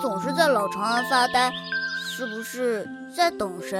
[0.00, 1.50] 总是在老长安发呆，
[2.04, 2.86] 是不是
[3.16, 3.76] 在等谁？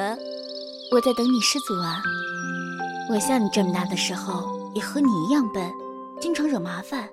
[0.92, 2.00] 我在等你师祖啊！
[3.11, 5.70] 我像你这么大的时候，也和你一样笨，
[6.20, 7.08] 经常惹麻烦。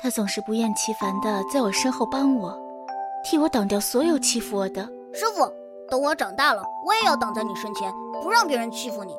[0.00, 2.56] 他总是不厌其烦的在我身后帮我，
[3.24, 4.82] 替我挡掉所有欺负我的。
[5.12, 5.50] 师傅，
[5.90, 9.12] 等我长大了，我也要挡在你身前，不让别人欺负你。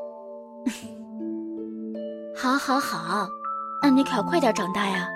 [2.38, 3.28] 好，好，好，
[3.84, 5.09] 那你可要快点长大呀，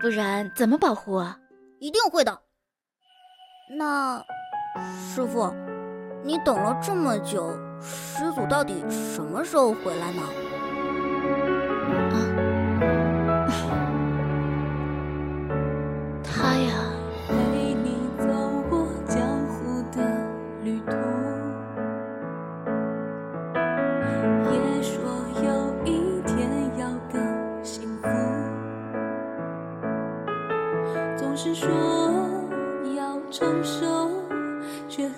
[0.00, 1.34] 不然怎么保护我？
[1.80, 2.40] 一定会的。
[3.78, 4.22] 那，
[4.98, 5.50] 师傅，
[6.22, 10.22] 你等了这么久，师祖到底什么时候回来呢？
[16.22, 16.89] 他呀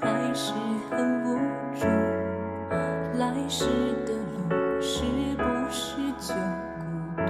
[0.03, 0.53] 还是
[0.91, 1.39] 很无
[1.79, 1.87] 助。
[3.19, 3.67] 来时
[4.05, 4.51] 的路
[4.81, 5.05] 是
[5.37, 6.83] 不是就孤
[7.17, 7.23] 独？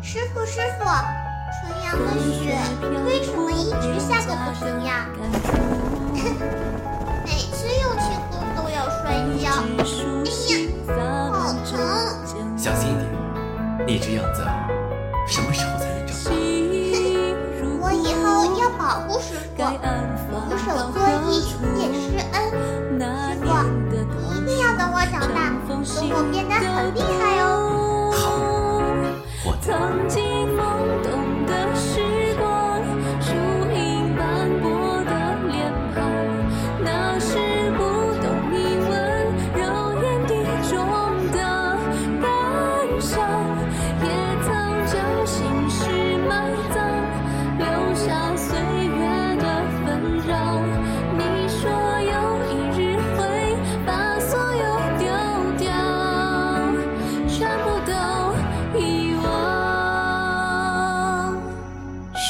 [0.00, 0.84] 师傅，师傅，
[1.58, 2.56] 纯阳的雪
[3.04, 5.08] 为什么一直下个不停呀？
[7.24, 9.02] 每次用轻功都要摔
[9.38, 9.50] 跤，
[9.84, 10.26] 哎
[10.62, 10.96] 呀，
[11.32, 11.76] 好疼！
[12.56, 13.02] 小心一点，
[13.88, 14.38] 你这样子
[15.26, 16.30] 什么时候才能长大？
[17.80, 18.24] 我以后
[18.60, 20.27] 要保护师傅，
[25.88, 27.37] 大，等我变得很厉害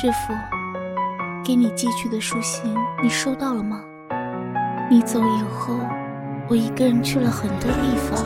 [0.00, 0.32] 师傅，
[1.44, 2.72] 给你寄去的书信，
[3.02, 3.80] 你收到了吗？
[4.88, 5.74] 你走以后，
[6.48, 8.24] 我一个人去了很多地方。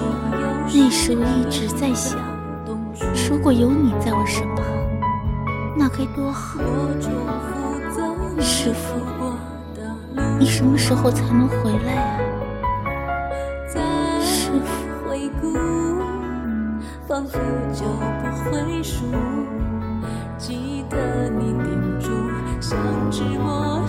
[0.67, 2.21] 那时我一直在想，
[3.27, 4.67] 如果有你在我身旁，
[5.75, 6.61] 那该多好。
[8.39, 9.01] 师傅，
[10.39, 12.19] 你什么时候才能回来啊？
[14.21, 14.83] 师傅。
[20.43, 22.11] 记得你叮嘱，
[22.61, 22.77] 相
[23.13, 23.87] 知莫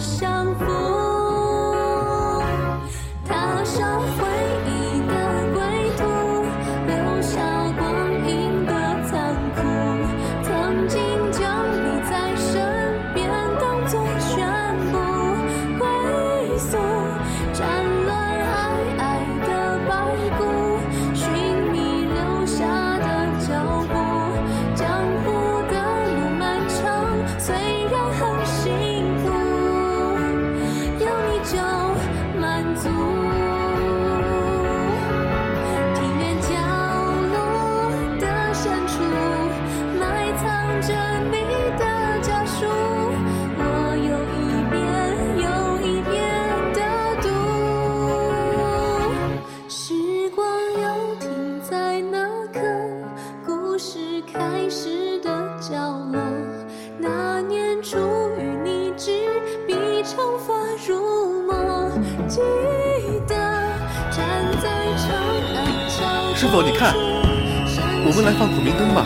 [66.36, 69.06] 师傅，你看，我们来放孔明灯吧。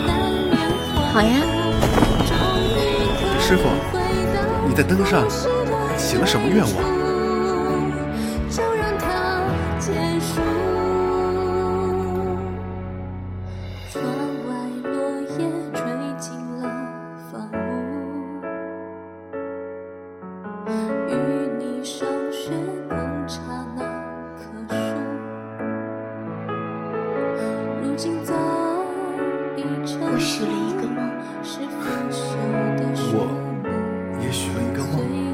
[1.12, 1.28] 好呀。
[3.38, 3.68] 师傅，
[4.66, 5.28] 你在灯上
[5.98, 6.97] 写了什么愿望？
[34.78, 35.27] 有梦